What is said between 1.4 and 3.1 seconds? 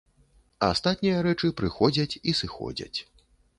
прыходзяць і сыходзяць.